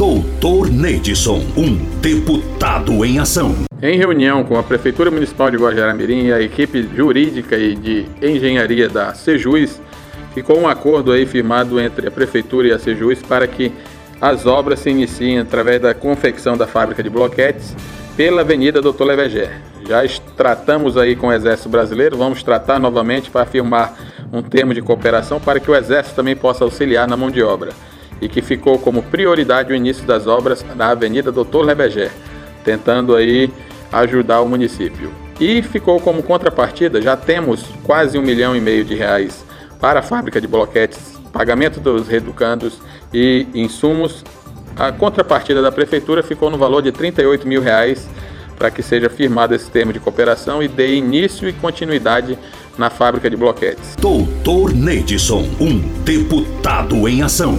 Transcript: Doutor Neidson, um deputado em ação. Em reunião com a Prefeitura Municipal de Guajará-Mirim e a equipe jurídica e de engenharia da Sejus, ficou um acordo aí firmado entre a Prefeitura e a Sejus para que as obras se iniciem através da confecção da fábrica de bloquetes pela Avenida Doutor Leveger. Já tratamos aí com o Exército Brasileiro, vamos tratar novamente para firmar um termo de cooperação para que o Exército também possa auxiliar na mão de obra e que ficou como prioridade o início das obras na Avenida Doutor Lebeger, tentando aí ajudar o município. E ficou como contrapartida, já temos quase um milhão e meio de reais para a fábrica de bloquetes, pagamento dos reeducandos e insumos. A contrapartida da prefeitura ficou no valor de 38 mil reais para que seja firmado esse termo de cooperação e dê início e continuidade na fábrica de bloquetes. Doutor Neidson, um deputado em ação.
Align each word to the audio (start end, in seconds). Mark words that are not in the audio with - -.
Doutor 0.00 0.70
Neidson, 0.70 1.42
um 1.54 1.76
deputado 2.00 3.04
em 3.04 3.18
ação. 3.18 3.54
Em 3.82 3.98
reunião 3.98 4.42
com 4.42 4.56
a 4.56 4.62
Prefeitura 4.62 5.10
Municipal 5.10 5.50
de 5.50 5.58
Guajará-Mirim 5.58 6.28
e 6.28 6.32
a 6.32 6.40
equipe 6.40 6.88
jurídica 6.96 7.54
e 7.58 7.76
de 7.76 8.06
engenharia 8.22 8.88
da 8.88 9.12
Sejus, 9.12 9.78
ficou 10.32 10.58
um 10.58 10.66
acordo 10.66 11.12
aí 11.12 11.26
firmado 11.26 11.78
entre 11.78 12.08
a 12.08 12.10
Prefeitura 12.10 12.68
e 12.68 12.72
a 12.72 12.78
Sejus 12.78 13.20
para 13.20 13.46
que 13.46 13.70
as 14.18 14.46
obras 14.46 14.78
se 14.78 14.88
iniciem 14.88 15.40
através 15.40 15.82
da 15.82 15.92
confecção 15.92 16.56
da 16.56 16.66
fábrica 16.66 17.02
de 17.02 17.10
bloquetes 17.10 17.76
pela 18.16 18.40
Avenida 18.40 18.80
Doutor 18.80 19.04
Leveger. 19.04 19.60
Já 19.86 20.00
tratamos 20.34 20.96
aí 20.96 21.14
com 21.14 21.26
o 21.26 21.32
Exército 21.34 21.68
Brasileiro, 21.68 22.16
vamos 22.16 22.42
tratar 22.42 22.78
novamente 22.78 23.30
para 23.30 23.44
firmar 23.44 23.94
um 24.32 24.40
termo 24.40 24.72
de 24.72 24.80
cooperação 24.80 25.38
para 25.38 25.60
que 25.60 25.70
o 25.70 25.76
Exército 25.76 26.16
também 26.16 26.34
possa 26.34 26.64
auxiliar 26.64 27.06
na 27.06 27.18
mão 27.18 27.30
de 27.30 27.42
obra 27.42 27.72
e 28.20 28.28
que 28.28 28.42
ficou 28.42 28.78
como 28.78 29.02
prioridade 29.02 29.72
o 29.72 29.76
início 29.76 30.06
das 30.06 30.26
obras 30.26 30.64
na 30.76 30.90
Avenida 30.90 31.32
Doutor 31.32 31.64
Lebeger, 31.64 32.10
tentando 32.64 33.14
aí 33.14 33.50
ajudar 33.92 34.40
o 34.40 34.48
município. 34.48 35.10
E 35.40 35.62
ficou 35.62 35.98
como 36.00 36.22
contrapartida, 36.22 37.00
já 37.00 37.16
temos 37.16 37.64
quase 37.82 38.18
um 38.18 38.22
milhão 38.22 38.54
e 38.54 38.60
meio 38.60 38.84
de 38.84 38.94
reais 38.94 39.44
para 39.80 40.00
a 40.00 40.02
fábrica 40.02 40.40
de 40.40 40.46
bloquetes, 40.46 41.18
pagamento 41.32 41.80
dos 41.80 42.06
reeducandos 42.06 42.78
e 43.12 43.46
insumos. 43.54 44.22
A 44.76 44.92
contrapartida 44.92 45.62
da 45.62 45.72
prefeitura 45.72 46.22
ficou 46.22 46.50
no 46.50 46.58
valor 46.58 46.82
de 46.82 46.92
38 46.92 47.48
mil 47.48 47.62
reais 47.62 48.08
para 48.60 48.70
que 48.70 48.82
seja 48.82 49.08
firmado 49.08 49.54
esse 49.54 49.70
termo 49.70 49.90
de 49.90 49.98
cooperação 49.98 50.62
e 50.62 50.68
dê 50.68 50.94
início 50.94 51.48
e 51.48 51.52
continuidade 51.54 52.38
na 52.76 52.90
fábrica 52.90 53.30
de 53.30 53.36
bloquetes. 53.36 53.96
Doutor 53.98 54.74
Neidson, 54.74 55.48
um 55.58 55.78
deputado 56.04 57.08
em 57.08 57.22
ação. 57.22 57.58